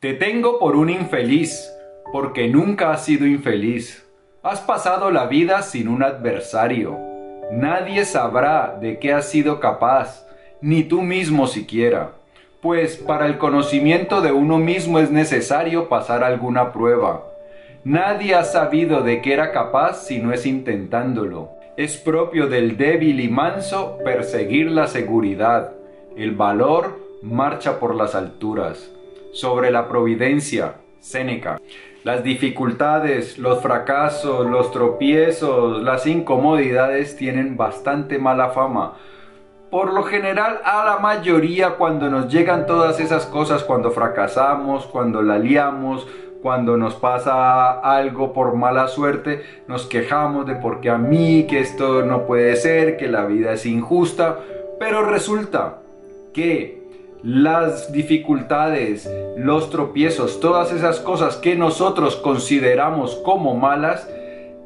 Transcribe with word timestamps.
Te 0.00 0.14
tengo 0.14 0.58
por 0.58 0.76
un 0.76 0.88
infeliz, 0.88 1.70
porque 2.10 2.48
nunca 2.48 2.90
has 2.90 3.04
sido 3.04 3.26
infeliz. 3.26 4.08
Has 4.42 4.62
pasado 4.62 5.10
la 5.10 5.26
vida 5.26 5.60
sin 5.60 5.88
un 5.88 6.02
adversario. 6.02 6.98
Nadie 7.52 8.06
sabrá 8.06 8.78
de 8.80 8.98
qué 8.98 9.12
has 9.12 9.28
sido 9.28 9.60
capaz, 9.60 10.26
ni 10.62 10.84
tú 10.84 11.02
mismo 11.02 11.46
siquiera. 11.46 12.12
Pues 12.62 12.96
para 12.96 13.26
el 13.26 13.36
conocimiento 13.36 14.22
de 14.22 14.32
uno 14.32 14.56
mismo 14.56 14.98
es 15.00 15.10
necesario 15.10 15.90
pasar 15.90 16.24
alguna 16.24 16.72
prueba. 16.72 17.26
Nadie 17.84 18.34
ha 18.34 18.44
sabido 18.44 19.02
de 19.02 19.20
qué 19.20 19.34
era 19.34 19.52
capaz 19.52 20.06
si 20.06 20.16
no 20.16 20.32
es 20.32 20.46
intentándolo. 20.46 21.50
Es 21.76 21.98
propio 21.98 22.46
del 22.46 22.78
débil 22.78 23.20
y 23.20 23.28
manso 23.28 23.98
perseguir 24.02 24.70
la 24.70 24.86
seguridad. 24.86 25.72
El 26.16 26.30
valor 26.30 26.98
marcha 27.20 27.78
por 27.78 27.94
las 27.94 28.14
alturas 28.14 28.90
sobre 29.32 29.70
la 29.70 29.88
providencia, 29.88 30.74
Séneca. 31.00 31.60
Las 32.02 32.24
dificultades, 32.24 33.38
los 33.38 33.60
fracasos, 33.60 34.46
los 34.46 34.70
tropiezos, 34.70 35.82
las 35.82 36.06
incomodidades 36.06 37.16
tienen 37.16 37.56
bastante 37.56 38.18
mala 38.18 38.50
fama. 38.50 38.94
Por 39.70 39.92
lo 39.92 40.02
general 40.02 40.60
a 40.64 40.84
la 40.84 40.98
mayoría 40.98 41.76
cuando 41.76 42.08
nos 42.08 42.32
llegan 42.32 42.66
todas 42.66 43.00
esas 43.00 43.26
cosas, 43.26 43.64
cuando 43.64 43.90
fracasamos, 43.90 44.86
cuando 44.86 45.22
la 45.22 45.38
liamos, 45.38 46.06
cuando 46.42 46.76
nos 46.76 46.94
pasa 46.94 47.80
algo 47.80 48.32
por 48.32 48.54
mala 48.56 48.88
suerte, 48.88 49.42
nos 49.68 49.86
quejamos 49.86 50.46
de 50.46 50.54
por 50.54 50.80
qué 50.80 50.90
a 50.90 50.98
mí, 50.98 51.46
que 51.46 51.60
esto 51.60 52.02
no 52.02 52.26
puede 52.26 52.56
ser, 52.56 52.96
que 52.96 53.08
la 53.08 53.26
vida 53.26 53.52
es 53.52 53.66
injusta, 53.66 54.38
pero 54.78 55.04
resulta 55.04 55.82
que 56.32 56.79
las 57.22 57.92
dificultades, 57.92 59.10
los 59.36 59.70
tropiezos, 59.70 60.40
todas 60.40 60.72
esas 60.72 61.00
cosas 61.00 61.36
que 61.36 61.56
nosotros 61.56 62.16
consideramos 62.16 63.16
como 63.16 63.54
malas, 63.54 64.08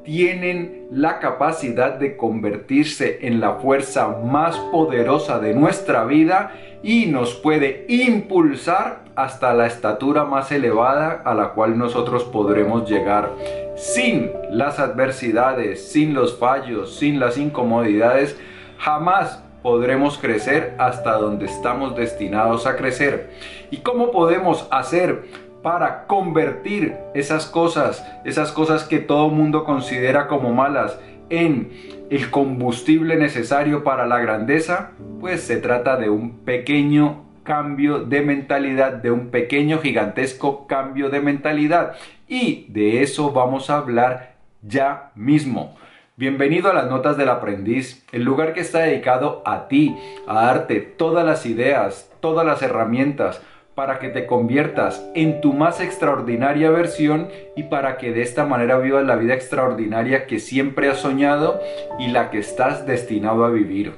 tienen 0.05 0.87
la 0.91 1.19
capacidad 1.19 1.95
de 1.95 2.17
convertirse 2.17 3.27
en 3.27 3.41
la 3.41 3.55
fuerza 3.55 4.09
más 4.09 4.57
poderosa 4.71 5.39
de 5.41 5.55
nuestra 5.55 6.05
vida 6.05 6.53
y 6.83 7.07
nos 7.07 7.35
puede 7.35 7.87
impulsar 7.89 9.05
hasta 9.17 9.55
la 9.55 9.67
estatura 9.67 10.25
más 10.25 10.53
elevada 10.53 11.23
a 11.25 11.35
la 11.35 11.51
cual 11.51 11.79
nosotros 11.79 12.25
podremos 12.25 12.89
llegar. 12.89 13.31
Sin 13.77 14.31
las 14.51 14.79
adversidades, 14.79 15.91
sin 15.91 16.13
los 16.13 16.39
fallos, 16.39 16.97
sin 16.97 17.19
las 17.19 17.39
incomodidades, 17.39 18.39
jamás 18.79 19.44
podremos 19.65 20.19
crecer 20.19 20.75
hasta 20.77 21.15
donde 21.15 21.47
estamos 21.47 21.97
destinados 21.97 22.67
a 22.67 22.77
crecer. 22.77 23.31
¿Y 23.71 23.79
cómo 23.79 24.11
podemos 24.11 24.69
hacer 24.71 25.25
para 25.63 26.07
convertir 26.07 26.99
esas 27.15 27.47
cosas, 27.47 28.07
esas 28.27 28.53
cosas 28.53 28.85
que 28.85 28.99
todo 28.99 29.31
mundo 29.31 29.65
considera 29.65 30.29
como 30.29 30.53
malas, 30.53 31.01
en 31.31 31.71
el 32.11 32.31
combustible 32.31 33.17
necesario 33.17 33.85
para 33.85 34.07
la 34.07 34.19
grandeza? 34.19 34.91
Pues 35.19 35.41
se 35.41 35.57
trata 35.57 35.97
de 35.97 36.11
un 36.11 36.41
pequeño 36.41 37.25
cambio 37.43 38.01
de 38.01 38.21
mentalidad, 38.21 38.93
de 38.93 39.13
un 39.13 39.31
pequeño 39.31 39.79
gigantesco 39.79 40.67
cambio 40.67 41.09
de 41.09 41.21
mentalidad. 41.21 41.95
Y 42.29 42.67
de 42.69 43.03
eso 43.03 43.33
vamos 43.33 43.71
a 43.71 43.79
hablar 43.79 44.35
ya 44.61 45.11
mismo. 45.15 45.75
Bienvenido 46.17 46.71
a 46.71 46.75
las 46.75 46.89
Notas 46.89 47.17
del 47.17 47.29
Aprendiz, 47.29 48.07
el 48.13 48.23
lugar 48.23 48.53
que 48.53 48.61
está 48.61 48.79
dedicado 48.79 49.43
a 49.45 49.67
ti, 49.67 49.97
a 50.29 50.47
darte 50.47 50.79
todas 50.79 51.27
las 51.27 51.45
ideas, 51.45 52.09
todas 52.21 52.47
las 52.47 52.63
herramientas 52.63 53.43
para 53.75 53.99
que 53.99 54.11
te 54.11 54.25
conviertas 54.25 55.05
en 55.17 55.41
tu 55.41 55.53
más 55.53 55.81
extraordinaria 55.81 56.71
versión 56.71 57.31
y 57.57 57.65
para 57.65 57.97
que 57.97 58.13
de 58.13 58.23
esta 58.23 58.47
manera 58.47 58.79
vivas 58.79 59.05
la 59.05 59.17
vida 59.17 59.35
extraordinaria 59.35 60.29
que 60.29 60.39
siempre 60.39 60.89
has 60.89 60.99
soñado 60.99 61.59
y 61.99 62.07
la 62.07 62.31
que 62.31 62.39
estás 62.39 62.87
destinado 62.87 63.45
a 63.45 63.51
vivir. 63.51 63.95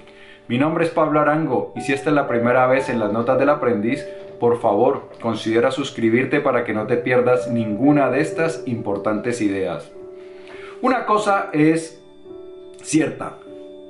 Mi 0.49 0.57
nombre 0.57 0.87
es 0.87 0.91
Pablo 0.91 1.21
Arango 1.21 1.75
y 1.77 1.83
si 1.83 1.93
esta 1.93 2.09
es 2.09 2.17
la 2.17 2.27
primera 2.27 2.67
vez 2.67 2.89
en 2.89 2.99
las 2.99 3.13
Notas 3.13 3.39
del 3.39 3.51
Aprendiz, 3.51 4.07
por 4.41 4.59
favor, 4.59 5.11
considera 5.21 5.71
suscribirte 5.71 6.41
para 6.41 6.65
que 6.65 6.73
no 6.73 6.87
te 6.87 6.97
pierdas 6.97 7.51
ninguna 7.51 8.09
de 8.09 8.23
estas 8.23 8.63
importantes 8.65 9.43
ideas. 9.43 9.93
Una 10.81 11.05
cosa 11.05 11.51
es 11.53 12.03
cierta. 12.87 13.39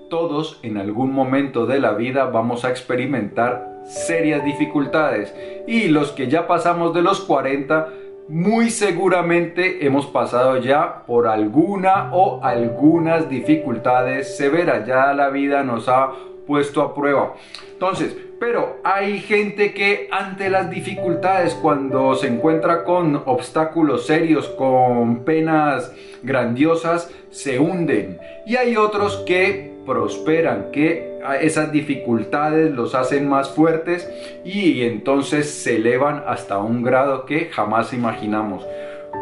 Todos 0.09 0.59
en 0.63 0.79
algún 0.79 1.13
momento 1.13 1.67
de 1.67 1.81
la 1.81 1.93
vida 1.93 2.25
vamos 2.25 2.65
a 2.65 2.71
experimentar 2.71 3.83
serias 3.85 4.43
dificultades 4.45 5.35
y 5.67 5.89
los 5.89 6.13
que 6.13 6.29
ya 6.29 6.47
pasamos 6.47 6.95
de 6.95 7.03
los 7.03 7.21
40 7.21 7.89
muy 8.29 8.71
seguramente 8.71 9.87
hemos 9.87 10.07
pasado 10.07 10.57
ya 10.57 11.05
por 11.07 11.29
alguna 11.29 12.11
o 12.13 12.41
algunas 12.43 13.29
dificultades 13.29 14.37
severas. 14.37 14.87
Ya 14.87 15.13
la 15.13 15.29
vida 15.29 15.63
nos 15.63 15.89
ha 15.89 16.11
puesto 16.47 16.83
a 16.83 16.95
prueba. 16.95 17.35
Entonces, 17.73 18.17
pero 18.39 18.79
hay 18.85 19.21
gente 19.21 19.73
que 19.73 20.09
ante 20.11 20.51
las 20.51 20.71
dificultades, 20.71 21.55
cuando 21.55 22.15
se 22.15 22.29
encuentra 22.29 22.85
con 22.85 23.23
obstáculos 23.25 24.07
serios, 24.07 24.49
con 24.49 25.25
penas 25.25 25.93
grandiosas, 26.23 27.11
se 27.31 27.59
hunden. 27.59 28.19
Y 28.47 28.57
hay 28.57 28.77
otros 28.77 29.23
que 29.27 29.75
prosperan, 29.87 30.71
que 30.73 31.17
esas 31.41 31.73
dificultades 31.73 32.73
los 32.73 32.95
hacen 32.95 33.29
más 33.29 33.51
fuertes 33.51 34.09
y 34.45 34.83
entonces 34.83 35.51
se 35.51 35.77
elevan 35.77 36.23
hasta 36.27 36.59
un 36.59 36.83
grado 36.83 37.25
que 37.25 37.47
jamás 37.47 37.93
imaginamos 37.93 38.65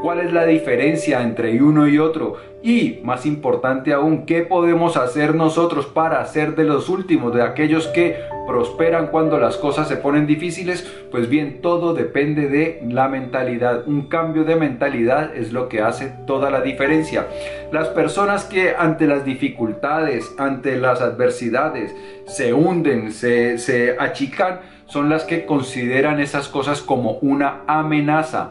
cuál 0.03 0.21
es 0.21 0.33
la 0.33 0.45
diferencia 0.45 1.23
entre 1.23 1.63
uno 1.63 1.89
y 1.89 1.99
otro 1.99 2.37
y, 2.63 3.01
más 3.03 3.27
importante 3.27 3.93
aún, 3.93 4.27
qué 4.27 4.43
podemos 4.43 4.97
hacer 4.97 5.35
nosotros 5.35 5.87
para 5.87 6.25
ser 6.27 6.55
de 6.57 6.65
los 6.65 6.89
últimos, 6.89 7.35
de 7.35 7.43
aquellos 7.43 7.87
que 7.89 8.17
prosperan 8.47 9.09
cuando 9.09 9.39
las 9.39 9.57
cosas 9.57 9.89
se 9.89 9.97
ponen 9.97 10.27
difíciles, 10.27 10.87
pues 11.11 11.29
bien, 11.29 11.61
todo 11.61 11.95
depende 11.95 12.49
de 12.49 12.83
la 12.89 13.09
mentalidad. 13.09 13.87
Un 13.87 14.09
cambio 14.09 14.45
de 14.45 14.57
mentalidad 14.57 15.35
es 15.35 15.53
lo 15.53 15.69
que 15.69 15.81
hace 15.81 16.13
toda 16.27 16.51
la 16.51 16.61
diferencia. 16.61 17.27
Las 17.73 17.89
personas 17.89 18.45
que 18.45 18.75
ante 18.77 19.07
las 19.07 19.25
dificultades, 19.25 20.35
ante 20.39 20.77
las 20.77 21.01
adversidades, 21.01 21.95
se 22.27 22.53
hunden, 22.53 23.13
se, 23.13 23.59
se 23.59 23.97
achican, 23.99 24.61
son 24.87 25.09
las 25.09 25.25
que 25.25 25.47
consideran 25.47 26.21
esas 26.21 26.49
cosas 26.49 26.83
como 26.83 27.13
una 27.23 27.63
amenaza. 27.67 28.51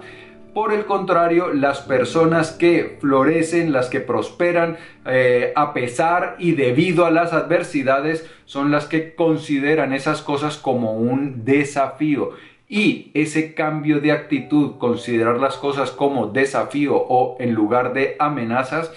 Por 0.54 0.72
el 0.72 0.86
contrario, 0.86 1.52
las 1.52 1.80
personas 1.82 2.52
que 2.52 2.98
florecen, 3.02 3.72
las 3.72 3.90
que 3.90 4.00
prosperan 4.00 4.78
eh, 5.04 5.52
a 5.56 5.74
pesar 5.74 6.36
y 6.38 6.52
debido 6.52 7.08
a 7.08 7.12
las 7.12 7.34
adversidades, 7.34 8.30
son 8.46 8.70
las 8.70 8.86
que 8.86 9.16
consideran 9.16 9.94
esas 9.94 10.22
cosas 10.22 10.58
como 10.58 10.94
un 10.94 11.44
desafío. 11.44 12.32
Y 12.70 13.10
ese 13.16 13.56
cambio 13.56 14.00
de 14.00 14.12
actitud, 14.12 14.78
considerar 14.78 15.40
las 15.40 15.56
cosas 15.58 15.90
como 15.90 16.28
desafío 16.28 16.98
o 16.98 17.36
en 17.40 17.54
lugar 17.54 17.94
de 17.94 18.16
amenazas, 18.20 18.92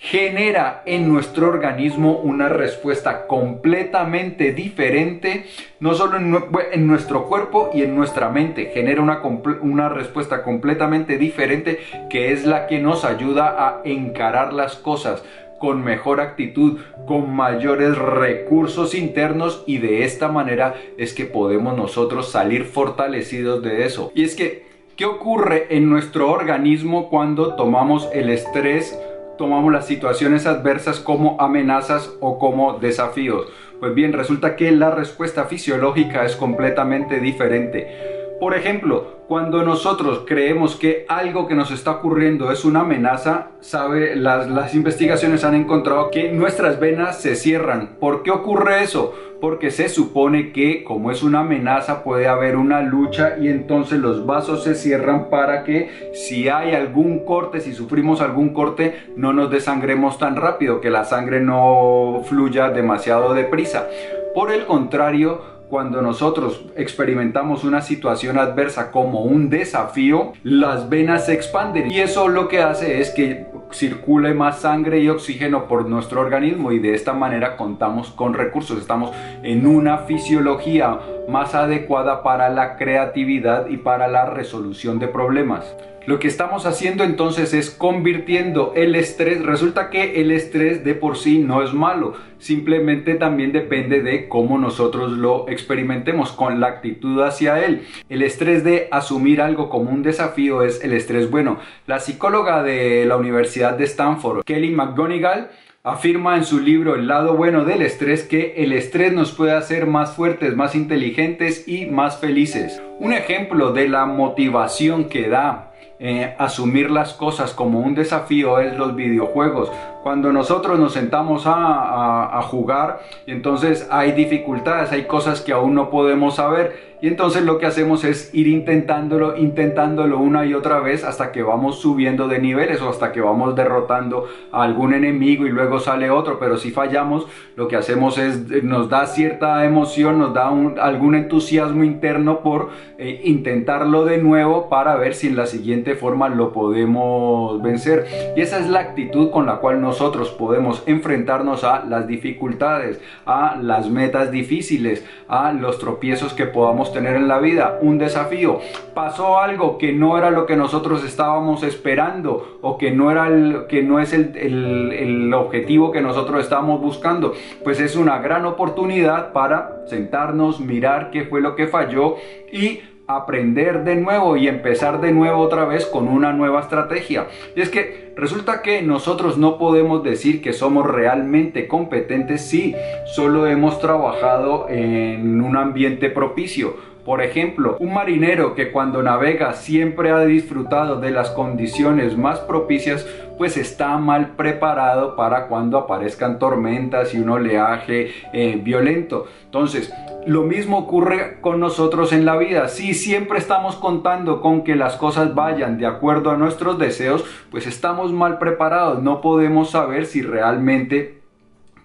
genera 0.00 0.82
en 0.86 1.08
nuestro 1.08 1.48
organismo 1.48 2.18
una 2.18 2.48
respuesta 2.48 3.26
completamente 3.26 4.52
diferente, 4.52 5.46
no 5.80 5.94
solo 5.94 6.18
en, 6.18 6.86
nuestro 6.86 7.26
cuerpo 7.26 7.70
y 7.74 7.82
en 7.82 7.96
nuestra 7.96 8.28
mente, 8.28 8.70
genera 8.72 9.02
una, 9.02 9.22
una 9.60 9.88
respuesta 9.88 10.42
completamente 10.44 11.18
diferente 11.18 11.80
que 12.08 12.32
es 12.32 12.46
la 12.46 12.68
que 12.68 12.78
nos 12.78 13.04
ayuda 13.04 13.56
a 13.58 13.82
encarar 13.84 14.52
las 14.52 14.76
cosas 14.76 15.24
con 15.58 15.82
mejor 15.82 16.20
actitud, 16.20 16.78
con 17.06 17.34
mayores 17.34 17.98
recursos 17.98 18.94
internos 18.94 19.64
y 19.66 19.78
de 19.78 20.04
esta 20.04 20.28
manera 20.28 20.74
es 20.96 21.12
que 21.12 21.24
podemos 21.24 21.76
nosotros 21.76 22.30
salir 22.30 22.64
fortalecidos 22.64 23.60
de 23.62 23.84
eso. 23.84 24.12
Y 24.14 24.22
es 24.22 24.36
que, 24.36 24.66
¿qué 24.94 25.04
ocurre 25.04 25.66
en 25.70 25.90
nuestro 25.90 26.30
organismo 26.30 27.08
cuando 27.10 27.56
tomamos 27.56 28.08
el 28.12 28.30
estrés 28.30 28.96
tomamos 29.38 29.72
las 29.72 29.86
situaciones 29.86 30.46
adversas 30.46 31.00
como 31.00 31.40
amenazas 31.40 32.12
o 32.20 32.38
como 32.38 32.78
desafíos. 32.78 33.46
Pues 33.80 33.94
bien, 33.94 34.12
resulta 34.12 34.56
que 34.56 34.70
la 34.72 34.90
respuesta 34.90 35.44
fisiológica 35.44 36.26
es 36.26 36.36
completamente 36.36 37.20
diferente. 37.20 38.17
Por 38.40 38.54
ejemplo, 38.54 39.18
cuando 39.26 39.64
nosotros 39.64 40.22
creemos 40.24 40.76
que 40.76 41.04
algo 41.08 41.48
que 41.48 41.56
nos 41.56 41.72
está 41.72 41.90
ocurriendo 41.90 42.52
es 42.52 42.64
una 42.64 42.80
amenaza, 42.80 43.48
sabe, 43.58 44.14
las, 44.14 44.48
las, 44.48 44.76
investigaciones 44.76 45.42
han 45.42 45.56
encontrado 45.56 46.10
que 46.10 46.30
nuestras 46.30 46.78
venas 46.78 47.20
se 47.20 47.34
cierran. 47.34 47.96
¿Por 47.98 48.22
qué 48.22 48.30
ocurre 48.30 48.84
eso? 48.84 49.12
Porque 49.40 49.72
se 49.72 49.88
supone 49.88 50.52
que 50.52 50.84
como 50.84 51.10
es 51.10 51.24
una 51.24 51.40
amenaza 51.40 52.04
puede 52.04 52.28
haber 52.28 52.56
una 52.56 52.80
lucha 52.80 53.36
y 53.40 53.48
entonces 53.48 53.98
los 53.98 54.24
vasos 54.24 54.62
se 54.62 54.76
cierran 54.76 55.30
para 55.30 55.64
que 55.64 56.12
si 56.12 56.48
hay 56.48 56.74
algún 56.74 57.24
corte, 57.24 57.60
si 57.60 57.74
sufrimos 57.74 58.20
algún 58.20 58.54
corte, 58.54 59.02
no 59.16 59.32
nos 59.32 59.50
desangremos 59.50 60.16
tan 60.18 60.36
rápido, 60.36 60.80
que 60.80 60.90
la 60.90 61.04
sangre 61.04 61.40
no 61.40 62.22
fluya 62.24 62.70
demasiado 62.70 63.34
deprisa. 63.34 63.88
Por 64.32 64.52
el 64.52 64.64
contrario, 64.64 65.57
cuando 65.68 66.00
nosotros 66.00 66.64
experimentamos 66.76 67.64
una 67.64 67.82
situación 67.82 68.38
adversa 68.38 68.90
como 68.90 69.22
un 69.22 69.50
desafío, 69.50 70.32
las 70.42 70.88
venas 70.88 71.26
se 71.26 71.34
expanden. 71.34 71.90
Y 71.90 72.00
eso 72.00 72.28
lo 72.28 72.48
que 72.48 72.62
hace 72.62 73.00
es 73.00 73.10
que 73.10 73.46
circule 73.70 74.32
más 74.32 74.60
sangre 74.60 75.00
y 75.00 75.08
oxígeno 75.08 75.66
por 75.66 75.86
nuestro 75.86 76.20
organismo. 76.20 76.72
Y 76.72 76.78
de 76.78 76.94
esta 76.94 77.12
manera 77.12 77.56
contamos 77.56 78.10
con 78.10 78.34
recursos, 78.34 78.78
estamos 78.78 79.14
en 79.42 79.66
una 79.66 79.98
fisiología 79.98 80.98
más 81.28 81.54
adecuada 81.54 82.22
para 82.22 82.48
la 82.48 82.76
creatividad 82.76 83.68
y 83.68 83.76
para 83.76 84.08
la 84.08 84.26
resolución 84.26 84.98
de 84.98 85.08
problemas. 85.08 85.76
Lo 86.08 86.18
que 86.18 86.28
estamos 86.28 86.64
haciendo 86.64 87.04
entonces 87.04 87.52
es 87.52 87.68
convirtiendo 87.68 88.72
el 88.74 88.94
estrés. 88.94 89.42
Resulta 89.42 89.90
que 89.90 90.22
el 90.22 90.30
estrés 90.30 90.82
de 90.82 90.94
por 90.94 91.18
sí 91.18 91.38
no 91.38 91.62
es 91.62 91.74
malo, 91.74 92.14
simplemente 92.38 93.16
también 93.16 93.52
depende 93.52 94.00
de 94.00 94.26
cómo 94.26 94.56
nosotros 94.56 95.12
lo 95.12 95.46
experimentemos, 95.50 96.32
con 96.32 96.60
la 96.60 96.68
actitud 96.68 97.20
hacia 97.20 97.62
él. 97.62 97.82
El 98.08 98.22
estrés 98.22 98.64
de 98.64 98.88
asumir 98.90 99.42
algo 99.42 99.68
como 99.68 99.90
un 99.90 100.02
desafío 100.02 100.62
es 100.62 100.82
el 100.82 100.94
estrés 100.94 101.30
bueno. 101.30 101.58
La 101.86 102.00
psicóloga 102.00 102.62
de 102.62 103.04
la 103.04 103.18
Universidad 103.18 103.76
de 103.76 103.84
Stanford, 103.84 104.44
Kelly 104.44 104.70
McGonigal, 104.70 105.50
afirma 105.82 106.36
en 106.36 106.44
su 106.44 106.58
libro 106.58 106.94
El 106.94 107.06
lado 107.06 107.34
bueno 107.34 107.66
del 107.66 107.82
estrés 107.82 108.22
que 108.22 108.54
el 108.56 108.72
estrés 108.72 109.12
nos 109.12 109.32
puede 109.32 109.52
hacer 109.52 109.86
más 109.86 110.14
fuertes, 110.14 110.56
más 110.56 110.74
inteligentes 110.74 111.68
y 111.68 111.84
más 111.84 112.18
felices. 112.18 112.80
Un 112.98 113.12
ejemplo 113.12 113.74
de 113.74 113.90
la 113.90 114.06
motivación 114.06 115.10
que 115.10 115.28
da 115.28 115.67
eh, 116.00 116.34
asumir 116.38 116.90
las 116.90 117.12
cosas 117.12 117.52
como 117.52 117.80
un 117.80 117.94
desafío 117.94 118.60
es 118.60 118.76
los 118.76 118.94
videojuegos. 118.94 119.70
Cuando 120.02 120.32
nosotros 120.32 120.78
nos 120.78 120.92
sentamos 120.92 121.46
a, 121.46 122.38
a, 122.38 122.42
jugar, 122.42 123.00
entonces 123.26 123.86
hay 123.90 124.12
dificultades, 124.12 124.92
hay 124.92 125.04
cosas 125.04 125.40
que 125.40 125.52
aún 125.52 125.74
no 125.74 125.90
podemos 125.90 126.36
saber 126.36 126.88
y 127.00 127.06
entonces 127.06 127.44
lo 127.44 127.58
que 127.58 127.66
hacemos 127.66 128.02
es 128.02 128.34
ir 128.34 128.48
intentándolo, 128.48 129.36
intentándolo 129.36 130.18
una 130.18 130.44
y 130.46 130.54
otra 130.54 130.80
vez 130.80 131.04
hasta 131.04 131.30
que 131.30 131.44
vamos 131.44 131.78
subiendo 131.78 132.26
de 132.26 132.40
niveles 132.40 132.82
o 132.82 132.88
hasta 132.88 133.12
que 133.12 133.20
vamos 133.20 133.54
derrotando 133.54 134.26
a 134.50 134.64
algún 134.64 134.92
enemigo 134.92 135.46
y 135.46 135.50
luego 135.50 135.78
sale 135.78 136.10
otro. 136.10 136.40
Pero 136.40 136.56
si 136.56 136.72
fallamos, 136.72 137.28
lo 137.54 137.68
que 137.68 137.76
hacemos 137.76 138.18
es, 138.18 138.64
nos 138.64 138.88
da 138.88 139.06
cierta 139.06 139.64
emoción, 139.64 140.18
nos 140.18 140.34
da 140.34 140.48
algún 140.48 141.14
entusiasmo 141.14 141.84
interno 141.84 142.40
por 142.40 142.70
eh, 142.98 143.20
intentarlo 143.22 144.04
de 144.04 144.18
nuevo 144.18 144.68
para 144.68 144.96
ver 144.96 145.14
si 145.14 145.28
en 145.28 145.36
la 145.36 145.46
siguiente 145.46 145.94
forma 145.94 146.28
lo 146.28 146.52
podemos 146.52 147.62
vencer. 147.62 148.06
Y 148.36 148.40
esa 148.40 148.58
es 148.58 148.68
la 148.68 148.80
actitud 148.80 149.30
con 149.30 149.46
la 149.46 149.58
cual 149.58 149.80
nosotros 149.88 150.28
podemos 150.28 150.82
enfrentarnos 150.86 151.64
a 151.64 151.82
las 151.84 152.06
dificultades, 152.06 153.00
a 153.24 153.56
las 153.56 153.88
metas 153.88 154.30
difíciles, 154.30 155.02
a 155.28 155.52
los 155.52 155.78
tropiezos 155.78 156.34
que 156.34 156.44
podamos 156.44 156.92
tener 156.92 157.16
en 157.16 157.26
la 157.26 157.38
vida, 157.38 157.78
un 157.80 157.96
desafío. 157.96 158.60
Pasó 158.94 159.38
algo 159.38 159.78
que 159.78 159.92
no 159.92 160.18
era 160.18 160.30
lo 160.30 160.44
que 160.44 160.56
nosotros 160.56 161.04
estábamos 161.04 161.62
esperando 161.62 162.58
o 162.60 162.76
que 162.76 162.90
no, 162.90 163.10
era 163.10 163.28
el, 163.28 163.66
que 163.66 163.82
no 163.82 163.98
es 163.98 164.12
el, 164.12 164.36
el, 164.36 164.92
el 164.92 165.32
objetivo 165.32 165.90
que 165.90 166.02
nosotros 166.02 166.42
estábamos 166.42 166.82
buscando. 166.82 167.32
Pues 167.64 167.80
es 167.80 167.96
una 167.96 168.18
gran 168.18 168.44
oportunidad 168.44 169.32
para 169.32 169.86
sentarnos, 169.86 170.60
mirar 170.60 171.10
qué 171.10 171.24
fue 171.24 171.40
lo 171.40 171.56
que 171.56 171.66
falló 171.66 172.16
y 172.52 172.80
aprender 173.08 173.84
de 173.84 173.96
nuevo 173.96 174.36
y 174.36 174.48
empezar 174.48 175.00
de 175.00 175.12
nuevo 175.12 175.38
otra 175.38 175.64
vez 175.64 175.86
con 175.86 176.08
una 176.08 176.34
nueva 176.34 176.60
estrategia. 176.60 177.26
Y 177.56 177.62
es 177.62 177.70
que 177.70 178.12
resulta 178.16 178.60
que 178.60 178.82
nosotros 178.82 179.38
no 179.38 179.56
podemos 179.56 180.04
decir 180.04 180.42
que 180.42 180.52
somos 180.52 180.86
realmente 180.86 181.66
competentes 181.66 182.42
si 182.42 182.76
solo 183.06 183.46
hemos 183.46 183.80
trabajado 183.80 184.66
en 184.68 185.40
un 185.40 185.56
ambiente 185.56 186.10
propicio. 186.10 186.76
Por 187.08 187.22
ejemplo, 187.22 187.78
un 187.80 187.94
marinero 187.94 188.54
que 188.54 188.70
cuando 188.70 189.02
navega 189.02 189.54
siempre 189.54 190.10
ha 190.10 190.26
disfrutado 190.26 191.00
de 191.00 191.10
las 191.10 191.30
condiciones 191.30 192.18
más 192.18 192.38
propicias, 192.40 193.06
pues 193.38 193.56
está 193.56 193.96
mal 193.96 194.32
preparado 194.36 195.16
para 195.16 195.46
cuando 195.46 195.78
aparezcan 195.78 196.38
tormentas 196.38 197.14
y 197.14 197.18
un 197.18 197.30
oleaje 197.30 198.12
eh, 198.34 198.60
violento. 198.62 199.24
Entonces, 199.46 199.90
lo 200.26 200.42
mismo 200.42 200.76
ocurre 200.76 201.40
con 201.40 201.60
nosotros 201.60 202.12
en 202.12 202.26
la 202.26 202.36
vida. 202.36 202.68
Si 202.68 202.92
siempre 202.92 203.38
estamos 203.38 203.76
contando 203.76 204.42
con 204.42 204.62
que 204.62 204.76
las 204.76 204.96
cosas 204.96 205.34
vayan 205.34 205.78
de 205.78 205.86
acuerdo 205.86 206.30
a 206.30 206.36
nuestros 206.36 206.78
deseos, 206.78 207.24
pues 207.50 207.66
estamos 207.66 208.12
mal 208.12 208.36
preparados. 208.36 209.02
No 209.02 209.22
podemos 209.22 209.70
saber 209.70 210.04
si 210.04 210.20
realmente 210.20 211.17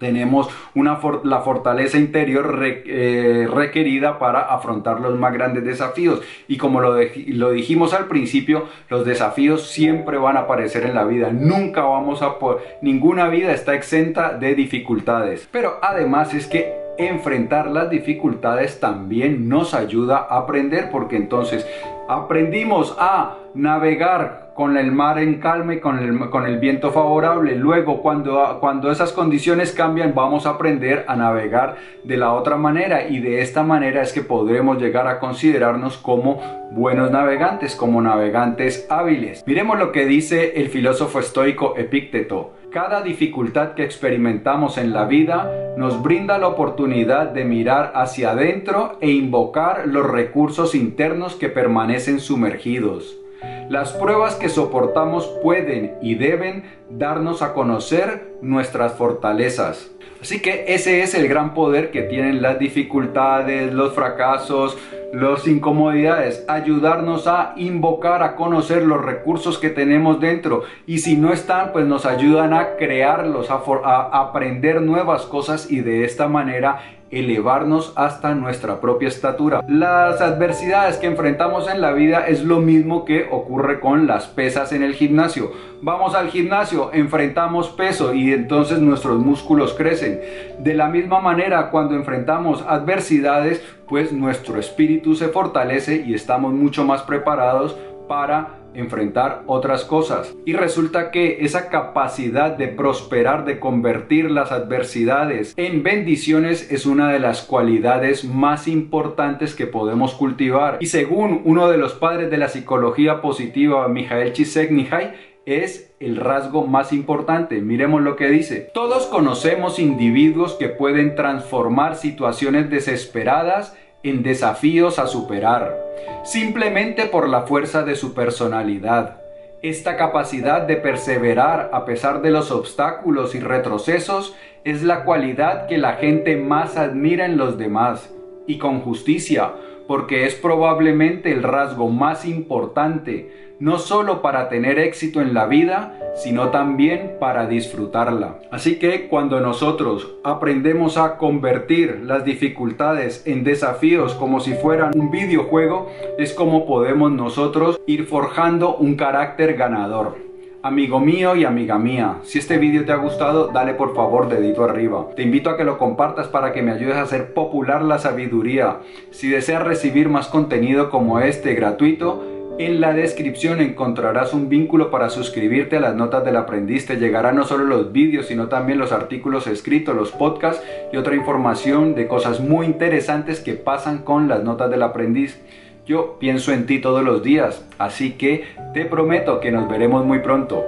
tenemos 0.04 0.50
una 0.76 1.00
la 1.24 1.40
fortaleza 1.40 1.98
interior 1.98 2.60
eh, 2.62 3.48
requerida 3.50 4.20
para 4.20 4.42
afrontar 4.42 5.00
los 5.00 5.18
más 5.18 5.32
grandes 5.32 5.64
desafíos. 5.64 6.22
Y 6.50 6.58
como 6.58 6.82
lo, 6.82 6.98
lo 7.28 7.52
dijimos 7.52 7.94
al 7.94 8.08
principio, 8.10 8.66
los 8.90 9.06
desafíos 9.06 9.70
siempre 9.70 10.18
van 10.18 10.36
a 10.36 10.42
aparecer 10.42 10.84
en 10.84 10.94
la 10.94 11.06
vida. 11.06 11.32
Nunca 11.32 11.84
vamos 11.84 12.22
a 12.22 12.38
poder, 12.38 12.80
ninguna 12.82 13.30
vida 13.30 13.54
está 13.54 13.76
exenta 13.76 14.38
de 14.38 14.56
dificultades. 14.56 15.48
Pero 15.50 15.80
además 15.82 16.34
es 16.34 16.48
que 16.48 16.74
enfrentar 16.98 17.68
las 17.68 17.90
dificultades 17.90 18.82
también 18.82 19.48
nos 19.48 19.74
ayuda 19.74 20.28
a 20.30 20.40
aprender 20.40 20.90
porque 20.92 21.16
entonces 21.16 21.66
aprendimos 22.10 22.94
a 23.00 23.38
navegar 23.54 24.43
con 24.54 24.78
el 24.78 24.92
mar 24.92 25.18
en 25.20 25.40
calma 25.40 25.74
y 25.74 25.80
con 25.80 25.98
el, 26.46 26.60
viento 26.60 26.92
favorable. 26.92 27.56
Luego, 27.56 28.02
cuando, 28.02 28.58
cuando 28.60 28.92
esas 28.92 29.12
condiciones 29.12 29.72
cambian, 29.72 30.14
vamos 30.14 30.46
a 30.46 30.52
aprender 30.52 31.06
a 31.08 31.16
navegar 31.16 31.78
de 32.04 32.18
la 32.18 32.34
otra 32.34 32.58
manera 32.58 33.08
y 33.08 33.20
de 33.20 33.42
esta 33.42 33.64
manera 33.64 34.02
es 34.02 34.14
que 34.14 34.22
podremos 34.22 34.80
llegar 34.82 35.08
a 35.08 35.20
considerarnos 35.20 35.98
como 35.98 36.42
buenos 36.72 37.12
navegantes, 37.12 37.76
como 37.76 38.02
navegantes 38.02 38.86
hábiles. 38.90 39.44
Miremos 39.46 39.80
lo 39.80 39.92
que 39.92 40.06
dice 40.06 40.54
el 40.62 40.70
filósofo 40.70 41.20
estoico 41.20 41.74
Epícteto. 41.78 42.54
Cada 42.72 43.04
dificultad 43.04 43.74
que 43.74 43.84
experimentamos 43.84 44.80
en 44.80 44.94
la 44.94 45.06
vida 45.06 45.52
nos 45.78 46.02
brinda 46.02 46.40
la 46.40 46.48
oportunidad 46.48 47.28
de 47.28 47.46
mirar 47.46 47.92
hacia 47.96 48.32
adentro 48.32 48.98
e 49.00 49.12
invocar 49.12 49.88
los 49.88 50.10
recursos 50.10 50.74
internos 50.74 51.36
que 51.36 51.50
permanecen 51.50 52.20
sumergidos. 52.20 53.23
Las 53.70 53.94
pruebas 53.94 54.36
que 54.36 54.50
soportamos 54.50 55.28
pueden 55.42 55.96
y 56.02 56.16
deben 56.16 56.64
darnos 56.90 57.42
a 57.42 57.54
conocer 57.54 58.34
nuestras 58.42 58.94
fortalezas. 58.94 59.92
Así 60.22 60.42
que 60.42 60.66
ese 60.68 61.02
es 61.02 61.14
el 61.16 61.28
gran 61.28 61.54
poder 61.54 61.92
que 61.92 62.04
tienen 62.04 62.42
las 62.42 62.60
dificultades, 62.60 63.74
los 63.74 63.94
fracasos, 63.94 64.78
las 65.14 65.48
incomodidades, 65.48 66.46
ayudarnos 66.48 67.28
a 67.28 67.54
invocar, 67.58 68.24
a 68.24 68.36
conocer 68.36 68.84
los 68.84 69.04
recursos 69.04 69.58
que 69.60 69.70
tenemos 69.70 70.20
dentro 70.20 70.64
y 70.88 71.00
si 71.00 71.18
no 71.18 71.34
están, 71.34 71.72
pues 71.72 71.86
nos 71.86 72.06
ayudan 72.06 72.54
a 72.54 72.78
crearlos, 72.78 73.52
a, 73.52 73.56
a 73.56 74.22
aprender 74.22 74.82
nuevas 74.82 75.24
cosas 75.24 75.70
y 75.70 75.82
de 75.82 76.04
esta 76.06 76.28
manera 76.28 76.80
elevarnos 77.20 77.94
hasta 77.96 78.34
nuestra 78.36 78.80
propia 78.82 79.08
estatura. 79.08 79.64
Las 79.68 80.22
adversidades 80.22 80.98
que 80.98 81.08
enfrentamos 81.08 81.70
en 81.70 81.82
la 81.82 81.92
vida 81.92 82.28
es 82.28 82.44
lo 82.44 82.60
mismo 82.60 83.06
que 83.06 83.28
ocurre 83.30 83.80
con 83.80 84.08
las 84.08 84.28
pesas 84.28 84.74
en 84.74 84.84
el 84.84 84.94
gimnasio. 84.94 85.52
Vamos 85.82 86.16
al 86.16 86.30
gimnasio, 86.30 86.92
enfrentamos 86.94 87.70
peso 87.70 88.14
y 88.14 88.32
entonces 88.32 88.80
nuestros 88.80 89.20
músculos 89.20 89.74
crecen. 89.74 90.22
De 90.60 90.74
la 90.74 90.88
misma 90.88 91.20
manera, 91.20 91.70
cuando 91.70 91.96
enfrentamos 91.96 92.64
adversidades, 92.68 93.64
pues 93.88 94.12
nuestro 94.12 94.60
espíritu 94.60 95.16
se 95.16 95.28
fortalece 95.28 96.04
y 96.06 96.14
estamos 96.14 96.54
mucho 96.54 96.86
más 96.86 97.04
preparados 97.04 97.78
para 98.08 98.63
enfrentar 98.76 99.44
otras 99.48 99.86
cosas. 99.86 100.36
Y 100.46 100.54
resulta 100.54 101.12
que 101.12 101.46
esa 101.46 101.70
capacidad 101.70 102.52
de 102.58 102.68
prosperar, 102.68 103.46
de 103.46 103.60
convertir 103.60 104.32
las 104.32 104.52
adversidades 104.52 105.54
en 105.58 105.84
bendiciones 105.84 106.72
es 106.72 106.86
una 106.86 107.12
de 107.12 107.20
las 107.20 107.44
cualidades 107.44 108.24
más 108.26 108.68
importantes 108.68 109.56
que 109.56 109.68
podemos 109.68 110.14
cultivar. 110.14 110.78
Y 110.80 110.88
según 110.88 111.42
uno 111.46 111.70
de 111.70 111.78
los 111.78 111.94
padres 111.94 112.30
de 112.30 112.38
la 112.38 112.50
psicología 112.50 113.22
positiva, 113.22 113.88
Mijael 113.88 114.34
Csikszentmihalyi, 114.34 115.12
es 115.46 115.94
el 116.00 116.18
rasgo 116.18 116.66
más 116.66 116.94
importante. 116.94 117.62
Miremos 117.62 118.02
lo 118.02 118.16
que 118.16 118.30
dice. 118.30 118.70
Todos 118.74 119.08
conocemos 119.08 119.80
individuos 119.80 120.54
que 120.54 120.70
pueden 120.70 121.16
transformar 121.16 121.96
situaciones 121.96 122.70
desesperadas 122.70 123.76
en 124.04 124.22
desafíos 124.22 125.00
a 125.00 125.08
superar, 125.08 125.76
simplemente 126.24 127.06
por 127.06 127.30
la 127.30 127.44
fuerza 127.44 127.84
de 127.84 127.96
su 127.96 128.14
personalidad. 128.14 129.22
Esta 129.62 129.96
capacidad 129.96 130.62
de 130.62 130.76
perseverar 130.76 131.70
a 131.72 131.86
pesar 131.86 132.22
de 132.22 132.32
los 132.32 132.52
obstáculos 132.52 133.34
y 133.34 133.40
retrocesos 133.40 134.36
es 134.66 134.84
la 134.84 135.06
cualidad 135.06 135.68
que 135.68 135.78
la 135.78 135.94
gente 135.94 136.36
más 136.36 136.76
admira 136.76 137.26
en 137.26 137.38
los 137.38 137.58
demás, 137.58 138.10
y 138.46 138.58
con 138.58 138.82
justicia, 138.82 139.54
porque 139.88 140.26
es 140.26 140.36
probablemente 140.36 141.32
el 141.32 141.44
rasgo 141.44 141.90
más 141.90 142.26
importante, 142.26 143.56
no 143.60 143.78
solo 143.78 144.22
para 144.22 144.50
tener 144.50 144.80
éxito 144.80 145.22
en 145.22 145.34
la 145.34 145.46
vida, 145.46 146.00
sino 146.16 146.50
también 146.50 147.14
para 147.20 147.48
disfrutarla. 147.48 148.40
Así 148.52 148.78
que 148.78 149.08
cuando 149.08 149.40
nosotros 149.40 150.16
aprendemos 150.24 150.98
a 150.98 151.18
convertir 151.18 152.02
las 152.04 152.26
dificultades 152.26 153.24
en 153.26 153.44
desafíos 153.44 154.14
como 154.16 154.40
si 154.40 154.54
fueran 154.54 154.92
un 155.00 155.12
videojuego, 155.12 155.90
es 156.18 156.34
como 156.34 156.66
podemos 156.66 157.12
nosotros 157.12 157.80
ir 157.88 158.06
forjando 158.06 158.76
un 158.76 158.96
carácter 158.96 159.56
ganador. 159.56 160.33
Amigo 160.66 161.02
mío 161.02 161.36
y 161.36 161.44
amiga 161.44 161.78
mía, 161.78 162.20
si 162.24 162.40
este 162.40 162.58
vídeo 162.58 162.86
te 162.86 162.94
ha 162.94 162.96
gustado, 162.96 163.50
dale 163.50 163.74
por 163.74 163.94
favor 163.94 164.30
dedito 164.30 164.64
arriba. 164.64 165.10
Te 165.14 165.22
invito 165.22 165.50
a 165.50 165.58
que 165.58 165.66
lo 165.66 165.78
compartas 165.78 166.30
para 166.30 166.54
que 166.54 166.62
me 166.62 166.72
ayudes 166.72 166.96
a 166.96 167.02
hacer 167.02 167.34
popular 167.34 167.84
la 167.84 168.00
sabiduría. 168.00 168.78
Si 169.12 169.28
deseas 169.28 169.62
recibir 169.62 170.08
más 170.08 170.30
contenido 170.30 170.90
como 170.90 171.20
este 171.20 171.54
gratuito, 171.54 172.56
en 172.60 172.80
la 172.80 172.94
descripción 172.94 173.60
encontrarás 173.60 174.34
un 174.34 174.48
vínculo 174.48 174.90
para 174.90 175.10
suscribirte 175.10 175.76
a 175.76 175.82
las 175.82 175.96
notas 175.96 176.24
del 176.24 176.38
aprendiz. 176.38 176.86
Te 176.86 176.96
llegarán 176.96 177.36
no 177.36 177.44
solo 177.44 177.66
los 177.66 177.92
vídeos, 177.92 178.28
sino 178.28 178.48
también 178.48 178.80
los 178.80 178.94
artículos 178.94 179.48
escritos, 179.48 179.94
los 179.94 180.14
podcasts 180.14 180.64
y 180.94 180.96
otra 180.96 181.14
información 181.14 181.94
de 181.94 182.08
cosas 182.08 182.40
muy 182.40 182.68
interesantes 182.68 183.42
que 183.42 183.56
pasan 183.56 183.98
con 184.04 184.30
las 184.30 184.46
notas 184.46 184.72
del 184.72 184.84
aprendiz. 184.84 185.42
Yo 185.86 186.18
pienso 186.18 186.54
en 186.54 186.66
ti 186.66 186.80
todos 186.80 187.04
los 187.04 187.24
días, 187.24 187.66
así 187.78 188.14
que 188.14 188.46
te 188.74 188.86
prometo 188.86 189.42
que 189.42 189.52
nos 189.52 189.68
veremos 189.68 190.06
muy 190.06 190.20
pronto. 190.20 190.64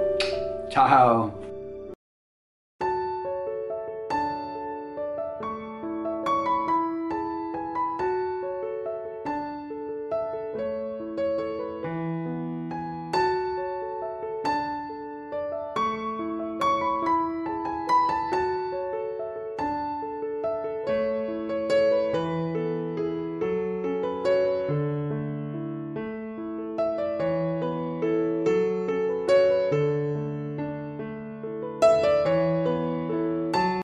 Chao. 0.68 1.45